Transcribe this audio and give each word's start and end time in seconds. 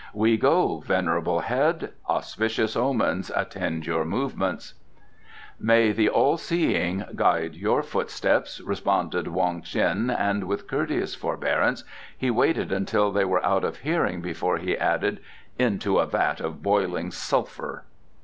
We 0.15 0.35
go, 0.35 0.79
venerable 0.79 1.41
head; 1.41 1.93
auspicious 2.09 2.75
omens 2.75 3.31
attend 3.35 3.85
your 3.85 4.03
movements!" 4.03 4.73
"May 5.59 5.91
the 5.91 6.09
All 6.09 6.37
Seeing 6.39 7.05
guide 7.13 7.53
your 7.53 7.83
footsteps," 7.83 8.59
responded 8.61 9.27
Wong 9.27 9.61
Ts'in, 9.63 10.09
and 10.09 10.45
with 10.45 10.65
courteous 10.67 11.13
forbearance 11.13 11.83
he 12.17 12.31
waited 12.31 12.71
until 12.71 13.11
they 13.11 13.25
were 13.25 13.45
out 13.45 13.63
of 13.63 13.77
hearing 13.85 14.21
before 14.21 14.57
he 14.57 14.75
added 14.75 15.19
"into 15.59 15.99
a 15.99 16.07
vat 16.07 16.39
of 16.41 16.63
boiling 16.63 17.11
sulphur!" 17.11 17.85